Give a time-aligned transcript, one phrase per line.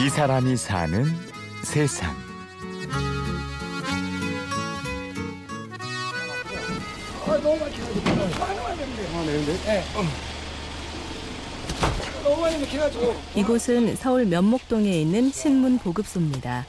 [0.00, 1.04] 이 사람이 사는
[1.64, 2.14] 세상.
[7.26, 8.00] 아, 너무 많이 키가지고
[8.38, 9.08] 많이 많이 되는데.
[9.12, 9.52] 아, 되는데?
[9.64, 9.84] 네.
[12.22, 13.16] 너무 많이 키가지고.
[13.34, 16.64] 이곳은 서울 면목동에 있는 신문 보급소입니다.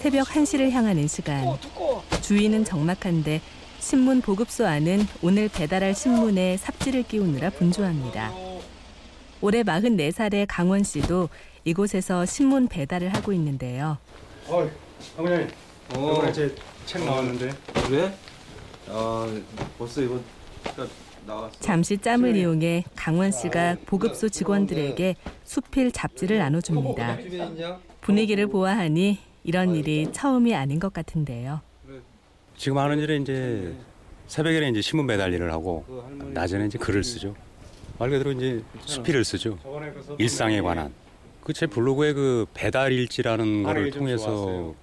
[0.00, 1.46] 새벽 1시를 향하는 시간.
[2.22, 3.40] 주위는 적막한데
[3.78, 8.32] 신문 보급소 안은 오늘 배달할 신문에 삽질을 끼우느라 분주합니다.
[9.40, 11.28] 올해 44살의 강원 씨도
[11.64, 13.98] 이곳에서 신문 배달을 하고 있는데요.
[14.48, 14.68] 어,
[15.16, 15.46] 어머니.
[15.94, 16.12] 어.
[16.12, 17.50] 이번에 제책 나왔는데.
[17.86, 18.12] 그래?
[18.88, 19.28] 아
[19.78, 20.22] 벌써 이번
[20.76, 20.86] 가
[21.26, 21.52] 나왔어.
[21.60, 27.20] 잠시 짬을 이용해 강원 씨가 보급소 직원들에게 수필 잡지를 나눠줍니다.
[27.22, 27.78] 집에 있냐?
[28.00, 31.60] 분위기를 보아하니 이런 일이 처음이 아닌 것 같은데요.
[32.56, 33.74] 지금 하는 일은 이제
[34.26, 37.34] 새벽에는 이제 신문 배달 일을 하고 그 낮에는 이제 글을 쓰죠.
[37.98, 39.58] 말 그대로 이제 수필을 쓰죠.
[40.18, 40.92] 일상에 관한.
[41.44, 44.74] 그 제 블로그에 그 배달 일지라는 거를 좀 통해서 좋았어요.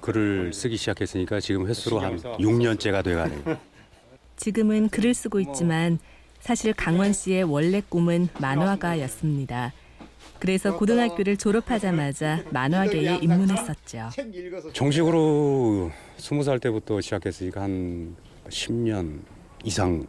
[0.00, 2.38] 글을 쓰기 시작했으니까 지금 횟수로 한 신경 써.
[2.38, 3.42] 6년째가 돼가네요.
[4.36, 5.98] 지금은 글을 쓰고 있지만
[6.40, 9.72] 사실 강원 씨의 원래 꿈은 만화가였습니다.
[10.38, 14.10] 그래서 고등학교를 졸업하자마자 만화계에 입문했었죠.
[14.72, 18.14] 정식으로 20살 때부터 시작했으니까 한
[18.48, 19.20] 10년
[19.64, 20.06] 이상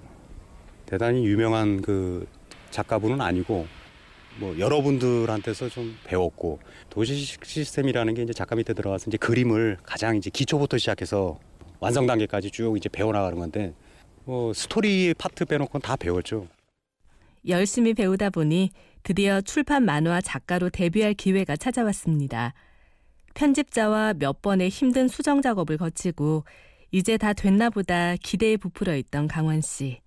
[0.85, 2.27] 대단히 유명한 그
[2.71, 3.65] 작가분은 아니고
[4.39, 10.29] 뭐 여러분들한테서 좀 배웠고 도제 시스템이라는 게 이제 작가 밑에 들어가서 이제 그림을 가장 이제
[10.29, 11.39] 기초부터 시작해서
[11.79, 13.73] 완성 단계까지 쭉 이제 배워나가는 건데
[14.25, 16.47] 뭐 스토리 파트 빼놓고는 다 배웠죠.
[17.47, 18.71] 열심히 배우다 보니
[19.03, 22.53] 드디어 출판 만화 작가로 데뷔할 기회가 찾아왔습니다.
[23.35, 26.43] 편집자와 몇 번의 힘든 수정 작업을 거치고
[26.91, 29.99] 이제 다 됐나 보다 기대에 부풀어 있던 강원 씨.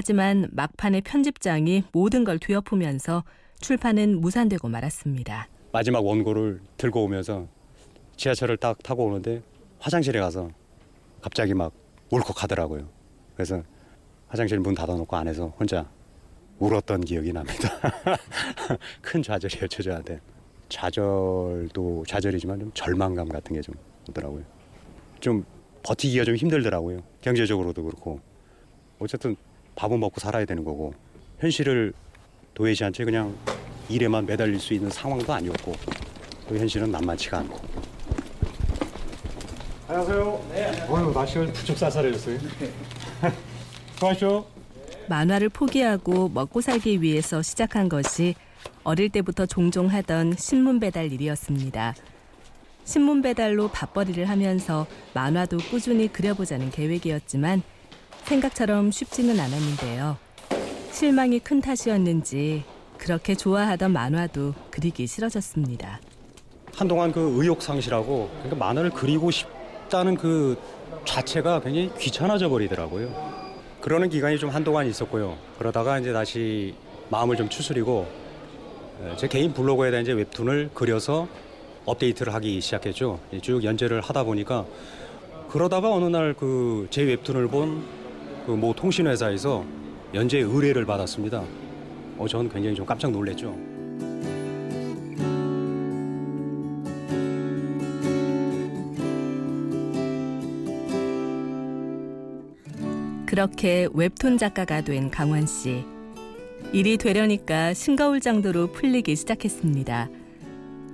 [0.00, 3.24] 하지만 막판에 편집장이 모든 걸 뒤엎으면서
[3.60, 5.48] 출판은 무산되고 말았습니다.
[5.72, 7.48] 마지막 원고를 들고 오면서
[8.16, 9.42] 지하철을 딱 타고 오는데
[9.78, 10.50] 화장실에 가서
[11.22, 11.72] 갑자기 막
[12.10, 12.86] 울컥하더라고요.
[13.36, 13.62] 그래서
[14.28, 15.90] 화장실 문 닫아놓고 안에서 혼자
[16.58, 17.70] 울었던 기억이 납니다.
[19.00, 20.20] 큰 좌절이었죠 저한테.
[20.68, 23.74] 좌절도 좌절이지만 좀 절망감 같은 게 좀
[24.10, 24.44] 오더라고요.
[25.20, 25.42] 좀
[25.82, 27.02] 버티기가 좀 힘들더라고요.
[27.22, 28.20] 경제적으로도 그렇고
[28.98, 29.34] 어쨌든
[29.76, 30.94] 밥은 먹고 살아야 되는 거고
[31.38, 31.92] 현실을
[32.54, 33.36] 도외시 한 채 그냥
[33.88, 35.72] 일에만 매달릴 수 있는 상황도 아니었고
[36.48, 37.60] 또 현실은 만만치가 않고
[39.88, 40.44] 안녕하세요.
[40.52, 40.86] 네.
[40.88, 42.38] 오늘 날씨가 부쩍 쌀쌀해졌어요.
[43.94, 44.44] 수고하십시오.
[45.08, 48.34] 만화를 포기하고 먹고 살기 위해서 시작한 것이
[48.82, 51.94] 어릴 때부터 종종 하던 신문 배달 일이었습니다.
[52.84, 57.62] 신문 배달로 밥벌이를 하면서 만화도 꾸준히 그려보자는 계획이었지만
[58.26, 60.16] 생각처럼 쉽지는 않았는데요.
[60.90, 62.64] 실망이 큰 탓이었는지
[62.98, 66.00] 그렇게 좋아하던 만화도 그리기 싫어졌습니다.
[66.74, 70.56] 한동안 그 의욕 상실하고 그러니까 만화를 그리고 싶다는 그
[71.04, 73.46] 자체가 굉장히 귀찮아져 버리더라고요.
[73.80, 75.36] 그러는 기간이 좀 한동안 있었고요.
[75.58, 76.74] 그러다가 이제 다시
[77.10, 78.06] 마음을 좀 추스리고
[79.04, 81.28] 에, 제 개인 블로그에다 이제 웹툰을 그려서
[81.84, 83.20] 업데이트를 하기 시작했죠.
[83.42, 84.64] 쭉 연재를 하다 보니까
[85.48, 87.84] 그러다가 어느 날 그 제 웹툰을 본
[88.46, 89.64] 그모 통신회사에서
[90.14, 91.42] 연재 의뢰를 받았습니다.
[92.16, 93.52] 어, 저는 굉장히 좀 깜짝 놀랐죠.
[103.26, 105.84] 그렇게 웹툰 작가가 된 강원 씨.
[106.72, 110.08] 일이 되려니까 싱거울 정도로 풀리기 시작했습니다.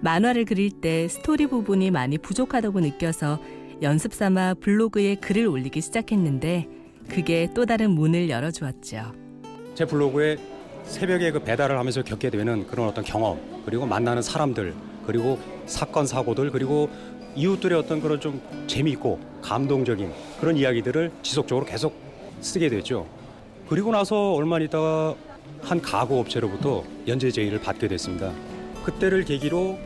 [0.00, 3.38] 만화를 그릴 때 스토리 부분이 많이 부족하다고 느껴서
[3.82, 9.12] 연습 삼아 블로그에 글을 올리기 시작했는데 그게 또 다른 문을 열어주었죠.
[9.74, 10.36] 제 블로그에
[10.84, 14.74] 새벽에 그 배달을 하면서 겪게 되는 그런 어떤 경험 그리고 만나는 사람들
[15.06, 16.88] 그리고 사건 사고들 그리고
[17.34, 21.94] 이웃들의 어떤 그런 좀 재미있고 감동적인 그런 이야기들을 지속적으로 계속
[22.40, 23.06] 쓰게 됐죠.
[23.69, 25.14] 그리고 나서 얼마 있다가
[25.62, 28.32] 한 가구 업체로부터 연재 제의를 받게 됐습니다.
[28.84, 29.78] 그때를 계기로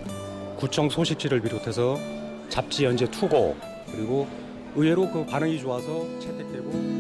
[0.57, 1.99] 구청 소식지를 비롯해서
[2.49, 3.57] 잡지 연재 투고
[3.93, 4.27] 그리고
[4.75, 6.96] 의외로 그 반응이 좋아서 채택되고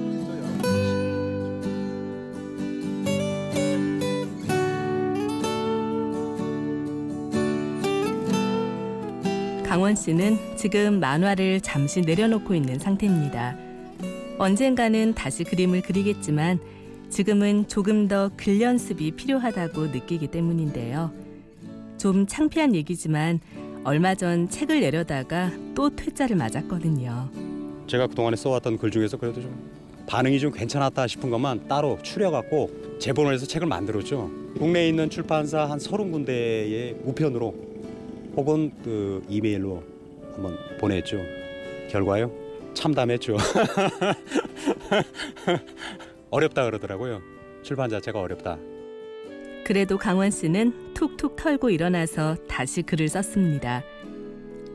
[9.77, 13.59] 강원 씨는 지금 만화를 잠시 내려놓고 있는 상태입니다.
[14.39, 16.59] 언젠가는 다시 그림을 그리겠지만
[17.11, 21.13] 지금은 조금 더 글 연습이 필요하다고 느끼기 때문인데요.
[21.99, 23.41] 좀 창피한 얘기지만
[23.85, 27.29] 얼마 전 책을 내려다가 또 퇴짜를 맞았거든요.
[27.87, 29.71] 제가 그동안에 써왔던 글 중에서 그래도 좀
[30.07, 34.31] 반응이 좀 괜찮았다 싶은 것만 따로 추려갖고 재본을 해서 책을 만들었죠.
[34.57, 37.76] 국내에 있는 출판사 한 서른 군데의 우편으로
[38.37, 39.83] 혹은 그 이메일로
[40.35, 41.21] 한번 보냈죠.
[41.91, 42.31] 결과요?
[42.75, 43.37] 참담했죠.
[46.31, 47.23] 어렵다 그러더라고요.
[47.63, 48.59] 출판 자체가 어렵다.
[49.65, 53.83] 그래도 강원 씨는 툭툭 털고 일어나서 다시 글을 썼습니다.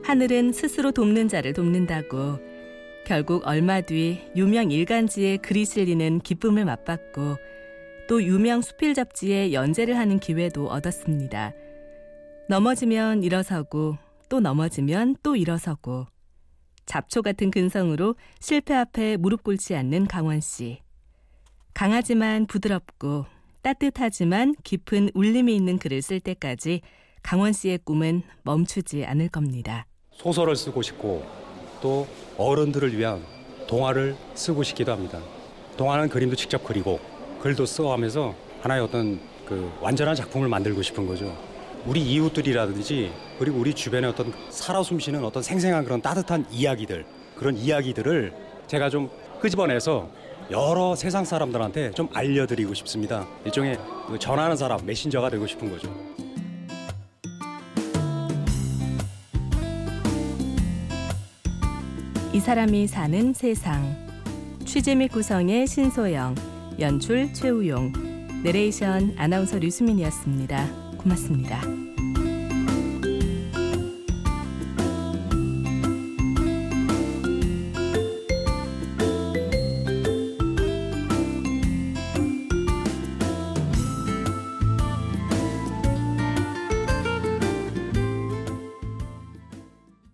[0.02, 2.38] 하늘은 스스로 돕는 자를 돕는다고
[3.06, 7.36] 결국 얼마 뒤 유명 일간지에 글이 실리는 기쁨을 맛봤고
[8.08, 11.54] 또 유명 수필 잡지에 연재를 하는 기회도 얻었습니다.
[12.48, 13.96] 넘어지면 일어서고
[14.28, 16.06] 또 넘어지면 또 일어서고
[16.86, 20.80] 잡초 같은 근성으로 실패 앞에 무릎 꿇지 않는 강원 씨.
[21.74, 23.26] 강하지만 부드럽고
[23.62, 26.80] 따뜻하지만 깊은 울림이 있는 글을 쓸 때까지
[27.22, 29.86] 강원 씨의 꿈은 멈추지 않을 겁니다.
[30.10, 31.24] 소설을 쓰고 싶고
[31.80, 32.06] 또
[32.36, 33.22] 어른들을 위한
[33.68, 35.20] 동화를 쓰고 싶기도 합니다.
[35.76, 36.98] 동화는 그림도 직접 그리고
[37.40, 41.34] 글도 써가면서 하나의 어떤 그 완전한 작품을 만들고 싶은 거죠.
[41.84, 47.04] 우리 이웃들이라든지 그리고 우리 주변의 어떤 살아 숨쉬는 어떤 생생한 그런 따뜻한 이야기들
[47.36, 48.32] 그런 이야기들을
[48.68, 50.08] 제가 좀 끄집어내서
[50.50, 53.26] 여러 세상 사람들한테 좀 알려드리고 싶습니다.
[53.44, 55.92] 일종의 그 전하는 사람 메신저가 되고 싶은 거죠.
[62.32, 63.96] 이 사람이 사는 세상.
[64.64, 66.34] 취재 및 구성의 신소영,
[66.80, 67.92] 연출 최우용,
[68.42, 70.81] 내레이션 아나운서 류수민이었습니다.
[71.02, 71.60] 고맙습니다.